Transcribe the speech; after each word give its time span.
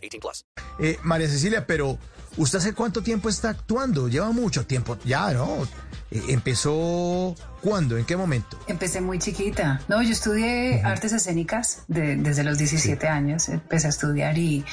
18 0.00 0.20
plus. 0.20 0.44
Eh, 0.78 0.98
María 1.02 1.28
Cecilia, 1.28 1.66
pero 1.66 1.98
¿usted 2.36 2.58
hace 2.58 2.72
cuánto 2.74 3.02
tiempo 3.02 3.28
está 3.28 3.50
actuando? 3.50 4.08
Lleva 4.08 4.30
mucho 4.32 4.66
tiempo 4.66 4.96
ya, 5.04 5.32
¿no? 5.32 5.66
Eh, 6.10 6.22
¿Empezó 6.30 7.36
cuándo? 7.60 7.96
¿En 7.96 8.04
qué 8.04 8.16
momento? 8.16 8.58
Empecé 8.66 9.00
muy 9.00 9.18
chiquita. 9.20 9.80
No, 9.86 10.02
yo 10.02 10.10
estudié 10.10 10.82
artes 10.82 11.12
escénicas 11.12 11.82
de- 11.86 12.16
desde 12.16 12.42
los 12.42 12.58
17 12.58 13.06
años. 13.06 13.48
Empecé 13.48 13.86
a 13.86 13.90
estudiar 13.90 14.36
y, 14.36 14.64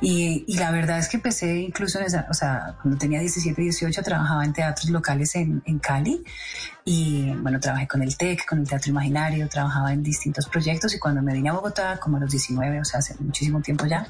y, 0.00 0.44
y 0.46 0.56
la 0.58 0.70
verdad 0.70 0.98
es 1.00 1.08
que 1.08 1.16
empecé 1.16 1.56
incluso 1.56 1.98
en 1.98 2.04
esa, 2.06 2.26
o 2.30 2.34
sea, 2.34 2.76
cuando 2.80 2.98
tenía 2.98 3.18
17, 3.20 3.60
18 3.60 4.02
trabajaba 4.02 4.44
en 4.44 4.52
teatros 4.52 4.88
locales 4.90 5.34
en, 5.34 5.60
en 5.66 5.78
Cali 5.80 6.22
y 6.84 7.32
bueno, 7.34 7.58
trabajé 7.58 7.88
con 7.88 8.02
el 8.02 8.16
TEC, 8.16 8.46
con 8.46 8.60
el 8.60 8.68
Teatro 8.68 8.90
Imaginario, 8.90 9.48
trabajaba 9.48 9.92
en 9.92 10.04
distintos 10.04 10.46
proyectos 10.48 10.94
y 10.94 11.00
cuando 11.00 11.20
me 11.20 11.32
vine 11.32 11.48
a 11.48 11.52
Bogotá, 11.54 11.98
como 11.98 12.18
a 12.18 12.20
los 12.20 12.30
19, 12.30 12.80
o 12.80 12.84
sea, 12.84 13.00
hace 13.00 13.16
muchísimo 13.18 13.60
tiempo 13.60 13.86
ya, 13.86 14.06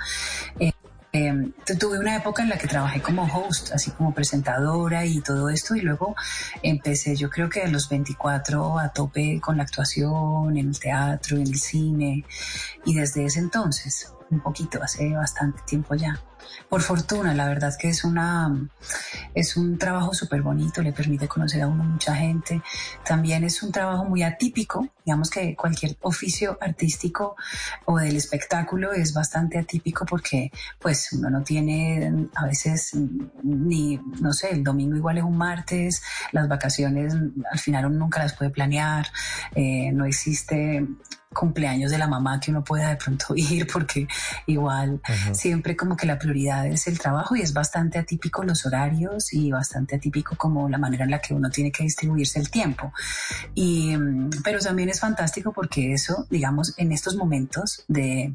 eh, 0.61 0.73
eh, 1.17 1.77
tuve 1.79 1.99
una 1.99 2.17
época 2.17 2.43
en 2.43 2.51
la 2.51 2.59
que 2.59 2.67
trabajé 2.67 3.01
como 3.01 3.25
host, 3.25 3.73
así 3.73 3.91
como 3.93 4.13
presentadora 4.13 5.07
y 5.07 5.21
todo 5.21 5.49
esto, 5.49 5.75
y 5.75 5.81
luego 5.81 6.15
empecé, 6.63 7.17
yo 7.17 7.31
creo 7.31 7.49
que 7.49 7.63
a 7.63 7.69
los 7.69 7.89
24 7.89 8.79
a 8.79 8.91
tope 8.91 9.41
con 9.41 9.57
la 9.57 9.63
actuación, 9.63 10.57
en 10.57 10.69
el 10.69 10.79
teatro, 10.79 11.37
en 11.37 11.47
el 11.47 11.59
cine, 11.59 12.25
y 12.85 12.95
desde 12.95 13.25
ese 13.25 13.41
entonces, 13.41 14.13
un 14.31 14.41
poquito, 14.41 14.83
hace 14.83 15.11
bastante 15.11 15.63
tiempo 15.67 15.95
ya. 15.95 16.21
Por 16.69 16.83
fortuna, 16.83 17.35
la 17.35 17.47
verdad 17.47 17.75
que 17.79 17.89
es 17.89 18.05
una 18.05 18.53
es 19.35 19.57
un 19.57 19.79
trabajo 19.79 20.15
súper 20.15 20.43
bonito, 20.43 20.83
le 20.83 20.93
permite 20.93 21.29
conocer 21.29 21.63
a 21.63 21.69
uno 21.69 21.85
mucha 21.85 22.15
gente. 22.15 22.63
También 23.05 23.45
es 23.45 23.63
un 23.63 23.73
trabajo 23.73 24.05
muy 24.05 24.23
atípico, 24.23 24.89
digamos 25.05 25.31
que 25.31 25.55
cualquier 25.55 25.97
oficio 26.01 26.59
artístico 26.61 27.37
o 27.85 27.99
del 27.99 28.17
espectáculo 28.17 28.93
es 28.93 29.13
bastante 29.13 29.59
atípico 29.59 30.05
porque 30.05 30.51
pues 30.79 31.13
uno 31.13 31.31
no 31.31 31.43
tiene 31.43 32.29
a 32.35 32.47
veces 32.47 32.93
ni, 33.43 33.99
no 34.21 34.33
sé, 34.33 34.51
el 34.51 34.65
domingo 34.65 34.97
igual 34.97 35.19
es 35.19 35.25
un 35.25 35.37
martes, 35.37 36.03
las 36.33 36.49
vacaciones 36.49 37.15
al 37.51 37.59
final 37.59 37.87
uno 37.87 37.99
nunca 37.99 38.21
las 38.21 38.35
puede 38.35 38.51
planear, 38.51 39.07
eh, 39.55 39.91
no 39.93 40.05
existe 40.05 40.87
cumpleaños 41.37 41.91
de 41.91 41.99
la 41.99 42.09
mamá 42.09 42.41
que 42.41 42.51
uno 42.51 42.65
pueda 42.65 42.89
de 42.89 42.97
pronto 42.97 43.27
ir 43.37 43.67
porque 43.71 44.09
igual 44.47 45.01
siempre 45.33 45.77
como 45.77 45.97
que 45.97 46.07
la 46.07 46.19
prioridad 46.19 46.36
es 46.45 46.87
el 46.87 46.99
trabajo 46.99 47.37
y 47.37 47.41
es 47.41 47.53
bastante 47.53 47.99
atípico 47.99 48.45
los 48.45 48.67
horarios 48.67 49.33
y 49.33 49.51
bastante 49.51 49.97
atípico 49.97 50.37
como 50.37 50.69
la 50.69 50.79
manera 50.79 51.05
en 51.05 51.11
la 51.11 51.21
que 51.21 51.35
uno 51.35 51.51
tiene 51.51 51.73
que 51.73 51.85
distribuirse 51.85 52.39
el 52.39 52.51
tiempo. 52.51 52.93
Y, 53.55 53.97
mm, 53.97 54.31
pero 54.45 54.59
también 54.59 54.89
es 54.89 55.01
fantástico 55.01 55.53
porque 55.53 55.93
eso, 55.93 56.27
digamos, 56.31 56.75
en 56.77 56.93
estos 56.93 57.17
momentos 57.17 57.85
de 57.89 58.35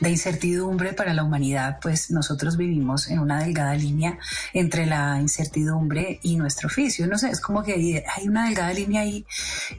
de 0.00 0.10
incertidumbre 0.10 0.92
para 0.92 1.14
la 1.14 1.24
humanidad, 1.24 1.78
pues 1.80 2.10
nosotros 2.10 2.56
vivimos 2.56 3.08
en 3.08 3.18
una 3.18 3.40
delgada 3.42 3.74
línea 3.74 4.18
entre 4.52 4.86
la 4.86 5.20
incertidumbre 5.20 6.20
y 6.22 6.36
nuestro 6.36 6.66
oficio. 6.68 7.06
No 7.06 7.18
sé, 7.18 7.30
es 7.30 7.40
como 7.40 7.62
que 7.62 8.04
hay- 8.06 8.28
una 8.28 8.46
delgada 8.46 8.72
línea 8.72 9.02
ahí 9.02 9.24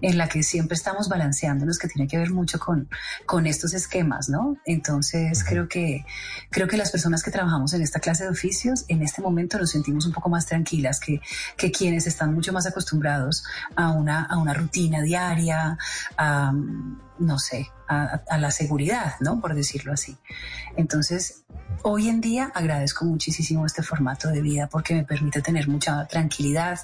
en 0.01 0.17
la 0.17 0.27
que 0.27 0.43
siempre 0.43 0.75
estamos 0.75 1.07
balanceándonos, 1.09 1.77
que 1.77 1.87
tiene 1.87 2.07
que 2.07 2.17
ver 2.17 2.31
mucho 2.31 2.59
con, 2.59 2.89
con 3.25 3.45
estos 3.45 3.73
esquemas, 3.73 4.29
¿no? 4.29 4.57
Entonces 4.65 5.43
creo 5.43 5.67
que, 5.67 6.05
creo 6.49 6.67
que 6.67 6.77
las 6.77 6.91
personas 6.91 7.23
que 7.23 7.31
trabajamos 7.31 7.73
en 7.73 7.81
esta 7.81 7.99
clase 7.99 8.23
de 8.23 8.29
oficios, 8.29 8.85
en 8.87 9.01
este 9.03 9.21
momento 9.21 9.57
nos 9.59 9.71
sentimos 9.71 10.05
un 10.05 10.13
poco 10.13 10.29
más 10.29 10.45
tranquilas 10.45 10.99
que, 10.99 11.21
que 11.57 11.71
quienes 11.71 12.07
están 12.07 12.33
mucho 12.33 12.51
más 12.53 12.65
acostumbrados 12.65 13.43
a 13.75 13.91
una, 13.91 14.23
a 14.25 14.37
una 14.37 14.53
rutina 14.53 15.01
diaria, 15.01 15.77
a, 16.17 16.53
no 17.19 17.37
sé, 17.37 17.69
a, 17.89 18.37
la 18.37 18.51
seguridad, 18.51 19.15
¿no? 19.19 19.41
Por 19.41 19.55
decirlo 19.55 19.91
así. 19.91 20.15
Entonces, 20.77 21.43
hoy 21.81 22.07
en 22.07 22.21
día 22.21 22.51
agradezco 22.53 23.05
muchísimo 23.05 23.65
este 23.65 23.81
formato 23.81 24.29
de 24.29 24.41
vida 24.41 24.67
porque 24.67 24.93
me 24.93 25.03
permite 25.03 25.41
tener 25.41 25.67
mucha 25.67 26.05
tranquilidad 26.07 26.79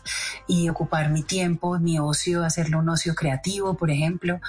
y 0.48 0.68
ocupar 0.70 1.12
mi 1.12 1.22
tiempo, 1.22 1.78
mi 1.80 2.00
ocio, 2.00 2.44
hacerlo 2.44 2.80
un 2.80 2.90
ocio 2.90 3.14
creativo, 3.14 3.76
por 3.76 3.92
ejemplo, 3.92 4.40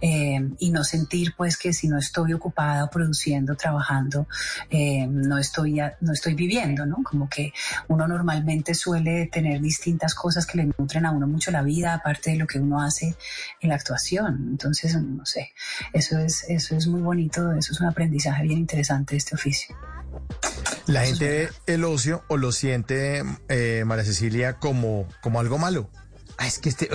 eh, 0.00 0.50
y 0.58 0.70
no 0.70 0.84
sentir 0.84 1.34
pues 1.36 1.56
que 1.56 1.72
si 1.72 1.88
no 1.88 1.98
estoy 1.98 2.34
ocupada 2.34 2.90
produciendo, 2.90 3.56
trabajando, 3.56 4.26
eh, 4.70 5.06
no, 5.06 5.38
estoy, 5.38 5.80
no 6.00 6.12
estoy 6.12 6.34
viviendo, 6.34 6.84
¿no? 6.84 6.98
Como 7.02 7.28
que 7.28 7.52
uno 7.88 8.06
normalmente 8.06 8.74
suele 8.74 9.26
tener 9.26 9.60
distintas 9.60 10.14
cosas 10.14 10.46
que 10.46 10.58
le 10.58 10.70
nutren 10.76 11.06
a 11.06 11.10
uno 11.10 11.26
mucho 11.26 11.50
la 11.50 11.62
vida, 11.62 11.94
aparte 11.94 12.32
de 12.32 12.36
lo 12.36 12.46
que 12.46 12.58
uno 12.58 12.82
hace 12.82 13.14
en 13.60 13.68
la 13.70 13.76
actuación. 13.76 14.48
Entonces, 14.50 14.94
no 15.00 15.24
sé, 15.32 15.52
eso 15.92 16.18
es, 16.18 16.44
eso 16.48 16.76
es 16.76 16.86
muy 16.86 17.00
bonito, 17.00 17.52
eso 17.52 17.72
es 17.72 17.80
un 17.80 17.88
aprendizaje 17.88 18.42
bien 18.44 18.58
interesante 18.58 19.14
de 19.14 19.18
este 19.18 19.34
oficio. 19.34 19.76
La 20.86 21.04
gente 21.04 21.26
ve 21.26 21.48
el 21.66 21.84
ocio 21.84 22.24
o 22.28 22.36
lo 22.36 22.52
siente, 22.52 23.22
eh, 23.48 23.84
María 23.86 24.04
Cecilia, 24.04 24.54
como, 24.54 25.08
como 25.20 25.40
algo 25.40 25.58
malo. 25.58 25.88
Ah, 26.38 26.46
es 26.46 26.58
que 26.58 26.70
este, 26.70 26.88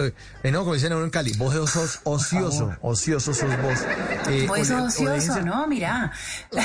eh, 0.43 0.51
no, 0.51 0.59
como 0.61 0.73
dicen 0.73 0.91
en 0.91 1.09
Cali, 1.09 1.31
vos 1.37 1.53
sos 1.69 1.99
ocioso, 2.03 2.75
ocioso 2.81 3.33
sos 3.33 3.49
vos. 3.61 3.79
Eh, 4.27 4.41
le- 4.41 4.49
o 4.49 4.85
ocioso, 4.85 5.41
¿no? 5.41 5.67
Mira. 5.67 6.11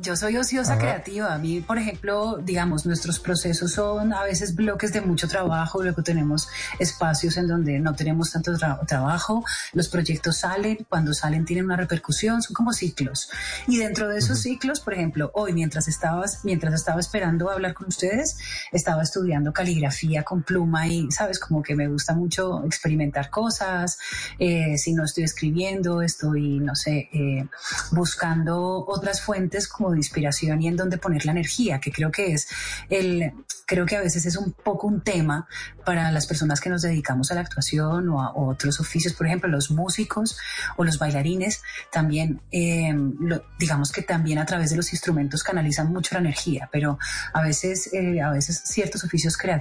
Yo 0.00 0.16
soy 0.16 0.36
ociosa 0.36 0.78
creativa. 0.78 1.34
A 1.34 1.38
mí, 1.38 1.60
por 1.60 1.76
ejemplo, 1.78 2.38
digamos, 2.42 2.86
nuestros 2.86 3.18
procesos 3.18 3.72
son 3.72 4.12
a 4.12 4.22
veces 4.22 4.54
bloques 4.54 4.92
de 4.92 5.00
mucho 5.00 5.26
trabajo, 5.26 5.82
luego 5.82 6.02
tenemos 6.02 6.48
espacios 6.78 7.36
en 7.36 7.48
donde 7.48 7.80
no 7.80 7.94
tenemos 7.94 8.30
tanto 8.30 8.52
tra- 8.52 8.86
trabajo, 8.86 9.44
los 9.72 9.88
proyectos 9.88 10.38
salen, 10.38 10.86
cuando 10.88 11.12
salen 11.12 11.44
tienen 11.44 11.64
una 11.64 11.76
repercusión, 11.76 12.40
son 12.42 12.54
como 12.54 12.72
ciclos. 12.72 13.28
Y 13.66 13.78
dentro 13.78 14.08
de 14.08 14.18
esos 14.18 14.38
ciclos, 14.38 14.78
por 14.80 14.94
ejemplo, 14.94 15.32
hoy 15.34 15.52
mientras 15.52 15.88
estabas, 15.88 16.44
mientras 16.44 16.74
estaba 16.74 17.00
esperando 17.00 17.50
hablar 17.50 17.74
con 17.74 17.88
ustedes, 17.88 18.36
estaba 18.72 19.02
estudiando 19.02 19.52
caligrafía 19.52 19.87
con 20.24 20.42
pluma 20.42 20.86
y, 20.86 21.10
sabes, 21.10 21.38
como 21.38 21.62
que 21.62 21.74
me 21.74 21.88
gusta 21.88 22.14
mucho 22.14 22.64
experimentar 22.64 23.30
cosas. 23.30 23.98
Eh, 24.38 24.76
si 24.78 24.92
no 24.94 25.04
estoy 25.04 25.24
escribiendo, 25.24 26.02
estoy, 26.02 26.60
no 26.60 26.74
sé, 26.74 27.08
eh, 27.12 27.46
buscando 27.92 28.84
otras 28.86 29.20
fuentes 29.20 29.68
como 29.68 29.90
de 29.90 29.98
inspiración 29.98 30.62
y 30.62 30.68
en 30.68 30.76
donde 30.76 30.98
poner 30.98 31.24
la 31.26 31.32
energía, 31.32 31.80
que 31.80 31.90
creo 31.92 32.10
que 32.10 32.32
es 32.32 32.48
el, 32.90 33.32
creo 33.66 33.86
que 33.86 33.96
a 33.96 34.00
veces 34.00 34.24
es 34.26 34.36
un 34.36 34.52
poco 34.52 34.86
un 34.86 35.00
tema 35.02 35.46
para 35.84 36.10
las 36.12 36.26
personas 36.26 36.60
que 36.60 36.68
nos 36.70 36.82
dedicamos 36.82 37.30
a 37.30 37.34
la 37.34 37.40
actuación 37.40 38.08
o 38.10 38.22
a 38.22 38.34
otros 38.36 38.78
oficios, 38.80 39.14
por 39.14 39.26
ejemplo, 39.26 39.48
los 39.48 39.70
músicos 39.70 40.38
o 40.76 40.84
los 40.84 40.98
bailarines, 40.98 41.62
también, 41.90 42.40
eh, 42.52 42.94
lo- 43.20 43.42
digamos 43.58 43.90
que 43.92 44.02
también 44.02 44.38
a 44.38 44.46
través 44.46 44.70
de 44.70 44.76
los 44.76 44.92
instrumentos 44.92 45.42
canalizan 45.42 45.92
mucho 45.92 46.14
la 46.14 46.20
energía, 46.20 46.68
pero 46.72 46.98
a 47.32 47.42
veces, 47.42 47.92
eh, 47.92 48.20
a 48.20 48.30
veces 48.30 48.62
ciertos 48.64 49.04
oficios 49.04 49.36
creativos, 49.36 49.58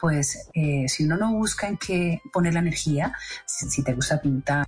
pues 0.00 0.48
eh, 0.54 0.86
si 0.88 1.04
uno 1.04 1.16
no 1.16 1.32
busca 1.32 1.68
en 1.68 1.76
qué 1.76 2.20
poner 2.32 2.54
la 2.54 2.60
energía, 2.60 3.14
si, 3.46 3.82
te 3.82 3.94
gusta 3.94 4.20
pintar, 4.20 4.66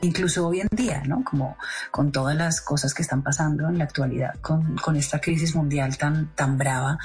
incluso 0.00 0.46
hoy 0.46 0.60
en 0.60 0.68
día, 0.70 1.02
¿no? 1.06 1.24
Como 1.24 1.56
con 1.90 2.12
todas 2.12 2.36
las 2.36 2.60
cosas 2.60 2.94
que 2.94 3.02
están 3.02 3.22
pasando 3.22 3.68
en 3.68 3.78
la 3.78 3.84
actualidad, 3.84 4.34
con, 4.40 4.76
con 4.76 4.96
esta 4.96 5.20
crisis 5.20 5.54
mundial 5.54 5.96
tan, 5.96 6.34
tan 6.34 6.58
brava, 6.58 6.98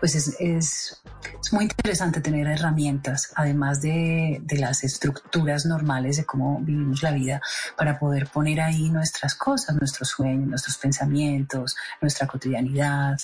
pues 0.00 0.14
es, 0.14 0.36
es, 0.38 1.02
es 1.46 1.52
muy 1.52 1.66
interesante 1.66 2.20
tener 2.20 2.48
herramientas, 2.48 3.30
además 3.36 3.80
de, 3.80 4.40
de 4.42 4.58
las 4.58 4.82
estructuras 4.82 5.64
normales 5.64 6.16
de 6.16 6.24
cómo 6.24 6.58
vivimos 6.60 7.04
la 7.04 7.12
vida, 7.12 7.40
para 7.76 8.00
poder 8.00 8.26
poner 8.26 8.60
ahí 8.60 8.90
nuestras 8.90 9.36
cosas, 9.36 9.76
nuestros 9.76 10.08
sueños, 10.08 10.48
nuestros 10.48 10.76
pensamientos, 10.76 11.76
nuestra 12.00 12.26
cotidianidad. 12.26 13.16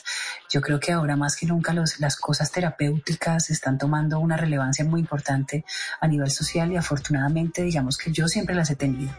Yo 0.48 0.60
creo 0.60 0.78
que 0.78 0.92
ahora 0.92 1.16
más 1.16 1.34
que 1.34 1.46
nunca 1.46 1.72
los, 1.72 1.98
las 1.98 2.14
cosas 2.14 2.52
terapéuticas 2.52 3.50
están 3.50 3.76
tomando 3.76 4.20
una 4.20 4.36
relevancia 4.36 4.84
muy 4.84 5.00
importante 5.00 5.64
a 6.00 6.06
nivel 6.06 6.30
social 6.30 6.70
y 6.70 6.76
afortunadamente 6.76 7.64
digamos 7.64 7.98
que 7.98 8.12
yo 8.12 8.28
siempre 8.28 8.54
las 8.54 8.70
he 8.70 8.76
tenido. 8.76 9.12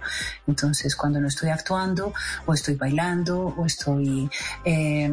Entonces 0.47 0.95
cuando 0.95 1.19
no 1.19 1.27
estoy 1.27 1.49
actuando 1.49 2.13
o 2.45 2.53
estoy 2.53 2.75
bailando 2.75 3.53
o 3.57 3.65
estoy... 3.65 4.29
eh, 4.63 5.11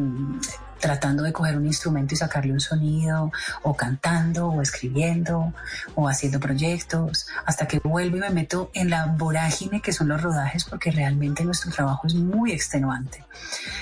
tratando 0.81 1.23
de 1.23 1.31
coger 1.31 1.55
un 1.57 1.65
instrumento 1.65 2.13
y 2.13 2.17
sacarle 2.17 2.51
un 2.51 2.59
sonido, 2.59 3.31
o 3.63 3.75
cantando, 3.75 4.47
o 4.47 4.61
escribiendo, 4.61 5.53
o 5.95 6.09
haciendo 6.09 6.39
proyectos, 6.39 7.27
hasta 7.45 7.67
que 7.67 7.79
vuelvo 7.79 8.17
y 8.17 8.19
me 8.19 8.29
meto 8.31 8.71
en 8.73 8.89
la 8.89 9.05
vorágine 9.05 9.81
que 9.81 9.93
son 9.93 10.09
los 10.09 10.21
rodajes, 10.21 10.65
porque 10.65 10.91
realmente 10.91 11.45
nuestro 11.45 11.71
trabajo 11.71 12.07
es 12.07 12.15
muy 12.15 12.51
extenuante. 12.51 13.23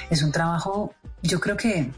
Es 0.09 0.21
un 0.21 0.31
trabajo, 0.31 0.93
yo 1.23 1.39
creo 1.39 1.57
que 1.57 1.91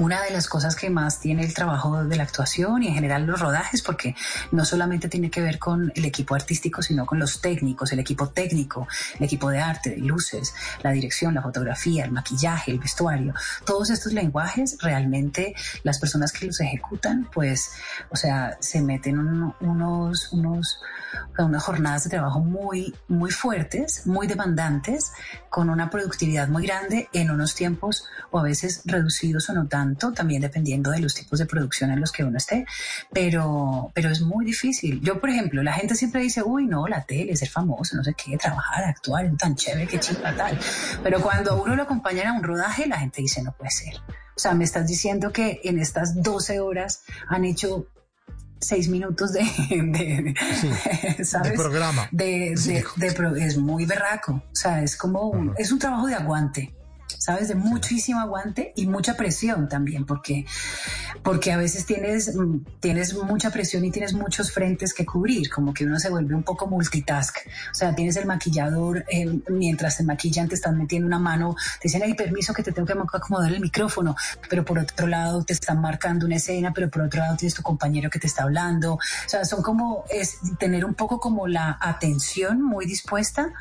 una 0.00 0.22
de 0.22 0.30
las 0.30 0.48
cosas 0.48 0.76
que 0.76 0.88
más 0.88 1.20
tiene 1.20 1.44
el 1.44 1.52
trabajo 1.52 2.04
de 2.04 2.16
la 2.16 2.22
actuación 2.22 2.82
y 2.82 2.88
en 2.88 2.94
general 2.94 3.26
los 3.26 3.38
rodajes, 3.38 3.82
porque 3.82 4.16
no 4.50 4.64
solamente 4.64 5.10
tiene 5.10 5.30
que 5.30 5.42
ver 5.42 5.58
con 5.58 5.92
el 5.94 6.04
equipo 6.06 6.34
artístico, 6.34 6.80
sino 6.80 7.04
con 7.04 7.18
los 7.18 7.42
técnicos, 7.42 7.92
el 7.92 7.98
equipo 7.98 8.30
técnico, 8.30 8.88
el 9.18 9.24
equipo 9.26 9.50
de 9.50 9.60
arte, 9.60 9.90
de 9.90 9.98
luces, 9.98 10.54
la 10.82 10.92
dirección, 10.92 11.34
la 11.34 11.42
fotografía, 11.42 12.06
el 12.06 12.12
maquillaje, 12.12 12.70
el 12.70 12.78
vestuario. 12.78 13.34
Todos 13.66 13.90
estos 13.90 14.14
lenguajes, 14.14 14.78
realmente 14.80 15.54
las 15.82 15.98
personas 15.98 16.32
que 16.32 16.46
los 16.46 16.58
ejecutan, 16.62 17.28
pues, 17.30 17.72
o 18.08 18.16
sea, 18.16 18.56
se 18.58 18.80
meten 18.80 19.18
unos, 19.18 20.32
unos, 20.32 20.80
unas 21.36 21.62
jornadas 21.62 22.04
de 22.04 22.10
trabajo 22.10 22.40
muy, 22.40 22.94
muy 23.08 23.30
fuertes, 23.30 24.06
muy 24.06 24.26
demandantes, 24.26 25.12
con 25.50 25.68
una 25.68 25.90
productividad 25.90 26.48
muy 26.48 26.66
grande 26.66 27.10
en 27.12 27.30
unos 27.30 27.54
tiempos 27.54 28.06
o 28.30 28.38
a 28.38 28.42
veces 28.42 28.80
reducidos 28.86 29.50
o 29.50 29.52
no 29.52 29.68
tanto, 29.90 30.12
también 30.12 30.42
dependiendo 30.42 30.90
de 30.90 31.00
los 31.00 31.14
tipos 31.14 31.38
de 31.38 31.46
producción 31.46 31.90
en 31.90 32.00
los 32.00 32.12
que 32.12 32.24
uno 32.24 32.36
esté, 32.36 32.64
pero, 33.12 33.90
pero 33.94 34.10
es 34.10 34.20
muy 34.20 34.44
difícil. 34.44 35.00
Yo, 35.00 35.20
por 35.20 35.30
ejemplo, 35.30 35.62
la 35.62 35.72
gente 35.72 35.94
siempre 35.94 36.22
dice, 36.22 36.42
uy, 36.42 36.66
no, 36.66 36.86
la 36.86 37.04
tele, 37.04 37.36
ser 37.36 37.48
famoso, 37.48 37.96
no 37.96 38.04
sé 38.04 38.14
qué, 38.14 38.36
trabajar, 38.36 38.84
actuar, 38.84 39.24
es 39.24 39.36
tan 39.36 39.56
chévere, 39.56 39.86
qué 39.86 39.98
chica 39.98 40.34
tal. 40.36 40.58
Pero 41.02 41.20
cuando 41.20 41.62
uno 41.62 41.74
lo 41.74 41.82
acompaña 41.82 42.30
a 42.30 42.32
un 42.32 42.42
rodaje, 42.42 42.86
la 42.86 42.98
gente 42.98 43.22
dice, 43.22 43.42
no 43.42 43.52
puede 43.52 43.70
ser. 43.70 43.94
O 44.36 44.40
sea, 44.40 44.54
me 44.54 44.64
estás 44.64 44.86
diciendo 44.86 45.32
que 45.32 45.60
en 45.64 45.78
estas 45.78 46.22
12 46.22 46.60
horas 46.60 47.02
han 47.28 47.44
hecho 47.44 47.86
seis 48.60 48.88
minutos 48.88 49.32
de, 49.32 49.40
de, 49.70 50.34
programa. 51.56 52.08
De, 52.12 52.52
es 52.52 53.56
muy 53.56 53.86
berraco. 53.86 54.32
O 54.32 54.54
sea, 54.54 54.82
es 54.82 54.96
como, 54.96 55.54
es 55.58 55.72
un 55.72 55.78
trabajo 55.78 56.06
de 56.06 56.14
aguante. 56.14 56.74
¿Sabes? 57.20 57.48
De 57.48 57.54
muchísimo 57.54 58.18
aguante 58.18 58.72
y 58.76 58.86
mucha 58.86 59.14
presión 59.14 59.68
también, 59.68 60.06
porque, 60.06 60.46
porque 61.22 61.52
a 61.52 61.58
veces 61.58 61.84
tienes, 61.84 62.34
mm, 62.34 62.64
tienes 62.80 63.14
mucha 63.14 63.50
presión 63.50 63.84
y 63.84 63.90
tienes 63.90 64.14
muchos 64.14 64.50
frentes 64.52 64.94
que 64.94 65.04
cubrir, 65.04 65.50
como 65.50 65.74
que 65.74 65.84
uno 65.84 65.98
se 65.98 66.08
vuelve 66.08 66.34
un 66.34 66.42
poco 66.42 66.66
multitask. 66.66 67.36
O 67.70 67.74
sea, 67.74 67.94
tienes 67.94 68.16
el 68.16 68.24
maquillador, 68.24 69.04
eh, 69.12 69.38
mientras 69.50 69.98
te 69.98 70.02
maquillan 70.04 70.48
te 70.48 70.54
están 70.54 70.78
metiendo 70.78 71.06
una 71.06 71.18
mano, 71.18 71.54
te 71.78 71.88
dicen, 71.88 72.02
hay 72.02 72.14
permiso 72.14 72.54
que 72.54 72.62
te 72.62 72.72
tengo 72.72 72.86
que 72.86 72.94
acomodar 73.18 73.52
el 73.52 73.60
micrófono, 73.60 74.16
pero 74.48 74.64
por 74.64 74.78
otro 74.78 75.06
lado 75.06 75.44
te 75.44 75.52
están 75.52 75.78
marcando 75.82 76.24
una 76.24 76.36
escena, 76.36 76.72
pero 76.72 76.88
por 76.88 77.02
otro 77.02 77.20
lado 77.20 77.36
tienes 77.36 77.54
tu 77.54 77.62
compañero 77.62 78.08
que 78.08 78.18
te 78.18 78.28
está 78.28 78.44
hablando. 78.44 78.94
O 78.94 79.00
sea, 79.26 79.44
son 79.44 79.62
como, 79.62 80.04
es 80.08 80.38
tener 80.58 80.86
un 80.86 80.94
poco 80.94 81.20
como 81.20 81.46
la 81.46 81.76
atención 81.82 82.62
muy 82.62 82.86
dispuesta 82.86 83.52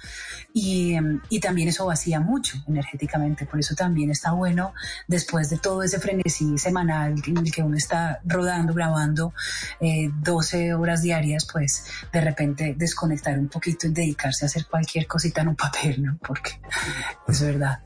y, 0.53 0.93
em, 0.93 1.19
y 1.27 1.41
también 1.41 1.67
eso 1.67 1.85
vacía 1.85 2.21
mucho 2.21 2.57
energéticamente 2.65 3.48
por 3.49 3.59
eso 3.59 3.75
también 3.75 4.11
está 4.11 4.31
bueno, 4.31 4.73
después 5.07 5.49
de 5.49 5.57
todo 5.57 5.83
ese 5.83 5.99
frenesí 5.99 6.57
semanal 6.57 7.15
en 7.25 7.37
el 7.37 7.51
que 7.51 7.63
uno 7.63 7.77
está 7.77 8.19
rodando, 8.25 8.73
grabando 8.73 9.33
12 9.79 10.65
eh, 10.67 10.73
horas 10.73 11.01
diarias, 11.01 11.47
pues 11.51 11.85
de 12.11 12.21
repente 12.21 12.75
desconectar 12.77 13.37
un 13.37 13.49
poquito 13.49 13.87
y 13.87 13.91
dedicarse 13.91 14.45
a 14.45 14.47
hacer 14.47 14.65
cualquier 14.65 15.07
cosita 15.07 15.41
en 15.41 15.49
un 15.49 15.55
papel, 15.57 16.03
¿no? 16.03 16.17
Porque 16.25 16.61
es 17.27 17.41
verdad. 17.41 17.79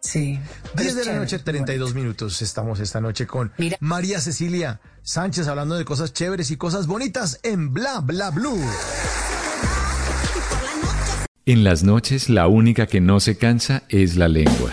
Sí. 0.00 0.38
10 0.76 0.96
de 0.96 1.04
la 1.04 1.14
noche, 1.14 1.38
32 1.38 1.94
minutos. 1.94 2.42
Estamos 2.42 2.80
esta 2.80 3.00
noche 3.00 3.26
con 3.26 3.52
María 3.78 4.20
Cecilia 4.20 4.80
Sánchez 5.02 5.46
hablando 5.46 5.76
de 5.76 5.84
cosas 5.84 6.12
chéveres 6.12 6.50
y 6.50 6.56
cosas 6.56 6.88
bonitas 6.88 7.38
en 7.44 7.72
Bla 7.72 8.00
Bla 8.00 8.30
Blue. 8.30 8.60
En 11.46 11.64
las 11.64 11.82
noches 11.82 12.28
la 12.28 12.48
única 12.48 12.86
que 12.86 13.00
no 13.00 13.20
se 13.20 13.36
cansa 13.36 13.82
es 13.88 14.16
la 14.16 14.28
lengua. 14.28 14.72